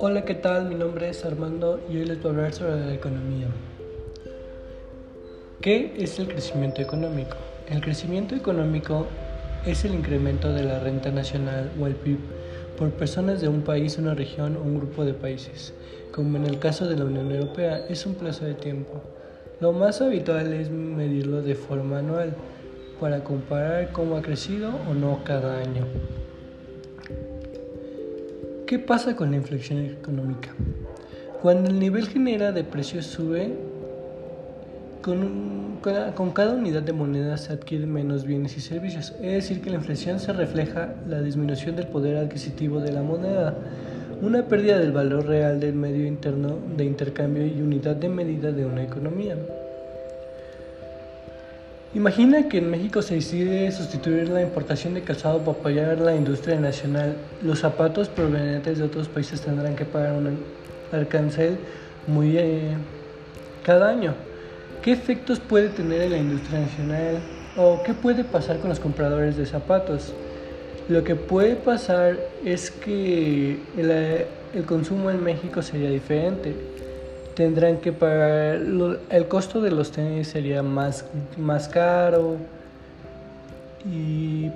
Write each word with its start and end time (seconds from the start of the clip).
Hola, 0.00 0.24
¿qué 0.24 0.34
tal? 0.34 0.68
Mi 0.68 0.74
nombre 0.74 1.08
es 1.10 1.24
Armando 1.24 1.78
y 1.88 1.98
hoy 1.98 2.04
les 2.06 2.20
voy 2.20 2.32
a 2.32 2.34
hablar 2.34 2.52
sobre 2.52 2.80
la 2.80 2.94
economía. 2.94 3.46
¿Qué 5.60 5.94
es 5.98 6.18
el 6.18 6.26
crecimiento 6.26 6.82
económico? 6.82 7.36
El 7.68 7.80
crecimiento 7.80 8.34
económico 8.34 9.06
es 9.64 9.84
el 9.84 9.94
incremento 9.94 10.52
de 10.52 10.64
la 10.64 10.80
renta 10.80 11.12
nacional 11.12 11.70
o 11.80 11.86
el 11.86 11.94
PIB 11.94 12.18
por 12.76 12.90
personas 12.90 13.40
de 13.40 13.46
un 13.48 13.62
país, 13.62 13.98
una 13.98 14.14
región 14.14 14.56
o 14.56 14.62
un 14.62 14.78
grupo 14.78 15.04
de 15.04 15.14
países. 15.14 15.72
Como 16.10 16.38
en 16.38 16.46
el 16.46 16.58
caso 16.58 16.88
de 16.88 16.96
la 16.96 17.04
Unión 17.04 17.30
Europea, 17.30 17.86
es 17.88 18.04
un 18.04 18.14
plazo 18.14 18.44
de 18.44 18.54
tiempo. 18.54 19.00
Lo 19.60 19.72
más 19.72 20.02
habitual 20.02 20.52
es 20.52 20.70
medirlo 20.70 21.40
de 21.40 21.54
forma 21.54 22.00
anual 22.00 22.34
para 23.00 23.22
comparar 23.22 23.92
cómo 23.92 24.16
ha 24.16 24.22
crecido 24.22 24.70
o 24.88 24.94
no 24.94 25.20
cada 25.24 25.58
año. 25.58 25.84
¿Qué 28.66 28.78
pasa 28.78 29.14
con 29.14 29.30
la 29.30 29.36
inflación 29.36 29.84
económica? 29.84 30.50
Cuando 31.40 31.70
el 31.70 31.78
nivel 31.78 32.08
general 32.08 32.54
de 32.54 32.64
precios 32.64 33.06
sube, 33.06 33.54
con, 35.02 35.78
con, 36.16 36.32
cada 36.32 36.54
unidad 36.54 36.82
de 36.82 36.92
moneda 36.92 37.36
se 37.36 37.52
adquieren 37.52 37.92
menos 37.92 38.24
bienes 38.24 38.56
y 38.56 38.60
servicios. 38.60 39.14
Es 39.22 39.32
decir, 39.32 39.60
que 39.60 39.70
la 39.70 39.76
inflación 39.76 40.18
se 40.18 40.32
refleja 40.32 40.94
la 41.06 41.22
disminución 41.22 41.76
del 41.76 41.86
poder 41.86 42.16
adquisitivo 42.16 42.80
de 42.80 42.92
la 42.92 43.02
moneda, 43.02 43.54
una 44.20 44.46
pérdida 44.46 44.78
del 44.78 44.90
valor 44.90 45.26
real 45.26 45.60
del 45.60 45.74
medio 45.74 46.06
interno 46.06 46.56
de 46.76 46.84
intercambio 46.84 47.46
y 47.46 47.60
unidad 47.60 47.94
de 47.94 48.08
medida 48.08 48.50
de 48.50 48.64
una 48.64 48.82
economía. 48.82 49.36
Imagina 51.96 52.46
que 52.46 52.58
en 52.58 52.70
México 52.70 53.00
se 53.00 53.14
decide 53.14 53.72
sustituir 53.72 54.28
la 54.28 54.42
importación 54.42 54.92
de 54.92 55.00
calzado 55.00 55.38
para 55.38 55.58
apoyar 55.58 55.98
la 55.98 56.14
industria 56.14 56.60
nacional. 56.60 57.16
Los 57.42 57.60
zapatos 57.60 58.10
provenientes 58.10 58.76
de 58.76 58.84
otros 58.84 59.08
países 59.08 59.40
tendrán 59.40 59.74
que 59.74 59.86
pagar 59.86 60.12
un 60.12 60.38
alcance 60.92 61.56
muy 62.06 62.36
eh, 62.36 62.74
cada 63.64 63.88
año. 63.88 64.12
¿Qué 64.82 64.92
efectos 64.92 65.40
puede 65.40 65.70
tener 65.70 66.02
en 66.02 66.10
la 66.10 66.18
industria 66.18 66.60
nacional? 66.60 67.18
¿O 67.56 67.82
qué 67.82 67.94
puede 67.94 68.24
pasar 68.24 68.58
con 68.58 68.68
los 68.68 68.78
compradores 68.78 69.38
de 69.38 69.46
zapatos? 69.46 70.12
Lo 70.90 71.02
que 71.02 71.14
puede 71.14 71.56
pasar 71.56 72.18
es 72.44 72.70
que 72.70 73.58
el, 73.78 74.64
consumo 74.66 75.10
en 75.10 75.24
México 75.24 75.62
sería 75.62 75.88
diferente. 75.88 76.54
Tendrán 77.36 77.76
que 77.82 77.92
pagar, 77.92 78.62
el 79.10 79.28
costo 79.28 79.60
de 79.60 79.70
los 79.70 79.92
tenis 79.92 80.28
sería 80.28 80.62
más, 80.62 81.04
más 81.36 81.68
caro 81.68 82.38
y 83.84 84.50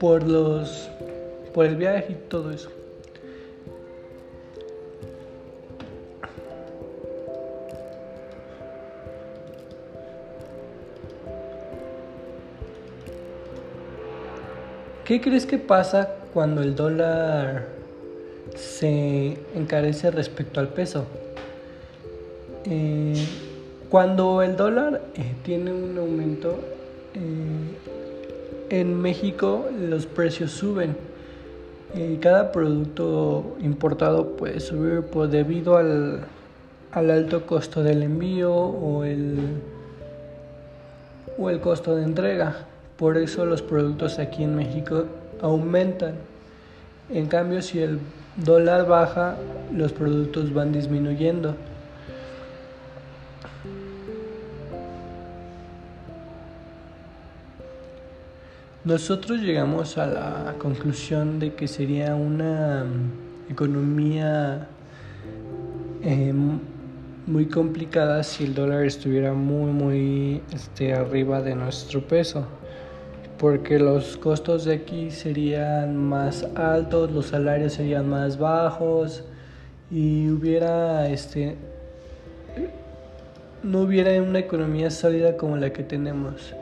por 0.00 0.22
los 0.22 0.88
por 1.52 1.66
el 1.66 1.76
viaje 1.76 2.06
y 2.12 2.14
todo 2.28 2.50
eso. 2.50 2.70
¿Qué 15.04 15.20
crees 15.20 15.44
que 15.44 15.58
pasa 15.58 16.14
cuando 16.32 16.62
el 16.62 16.74
dólar 16.74 17.66
se 18.56 19.38
encarece 19.54 20.10
respecto 20.10 20.60
al 20.60 20.68
peso? 20.68 21.06
Eh, 22.68 23.14
cuando 23.88 24.42
el 24.42 24.56
dólar 24.56 25.02
eh, 25.14 25.34
tiene 25.44 25.72
un 25.72 25.96
aumento, 25.96 26.58
eh, 27.14 28.76
en 28.76 29.00
México 29.00 29.66
los 29.80 30.06
precios 30.06 30.50
suben. 30.50 30.96
cada 32.20 32.50
producto 32.50 33.56
importado 33.60 34.36
puede 34.36 34.58
subir 34.58 35.02
por, 35.02 35.28
debido 35.28 35.76
al, 35.76 36.24
al 36.90 37.10
alto 37.10 37.46
costo 37.46 37.82
del 37.84 38.02
envío 38.02 38.52
o 38.52 39.04
el, 39.04 39.38
o 41.38 41.48
el 41.48 41.60
costo 41.60 41.94
de 41.94 42.02
entrega. 42.02 42.66
Por 42.98 43.16
eso 43.16 43.46
los 43.46 43.62
productos 43.62 44.18
aquí 44.18 44.42
en 44.42 44.56
México 44.56 45.04
aumentan. 45.40 46.14
En 47.08 47.26
cambio, 47.26 47.62
si 47.62 47.78
el 47.78 48.00
dólar 48.36 48.88
baja, 48.88 49.36
los 49.72 49.92
productos 49.92 50.52
van 50.52 50.72
disminuyendo. 50.72 51.54
Nosotros 58.86 59.40
llegamos 59.40 59.98
a 59.98 60.06
la 60.06 60.54
conclusión 60.60 61.40
de 61.40 61.54
que 61.54 61.66
sería 61.66 62.14
una 62.14 62.84
mm, 62.84 63.50
economía 63.50 64.68
em, 66.04 66.60
muy 67.26 67.46
complicada 67.46 68.22
si 68.22 68.44
el 68.44 68.54
dólar 68.54 68.84
estuviera 68.84 69.32
muy 69.32 69.72
muy 69.72 70.40
este, 70.54 70.94
arriba 70.94 71.42
de 71.42 71.56
nuestro 71.56 72.00
peso 72.06 72.46
porque 73.38 73.80
los 73.80 74.16
costos 74.18 74.64
de 74.66 74.74
aquí 74.74 75.10
serían 75.10 75.96
más 75.96 76.46
altos, 76.54 77.10
los 77.10 77.26
salarios 77.26 77.72
serían 77.72 78.08
más 78.08 78.38
bajos 78.38 79.24
y 79.90 80.28
hubiera 80.30 81.08
este 81.08 81.56
no 83.64 83.80
hubiera 83.80 84.22
una 84.22 84.38
economía 84.38 84.92
sólida 84.92 85.36
como 85.36 85.56
la 85.56 85.72
que 85.72 85.82
tenemos. 85.82 86.54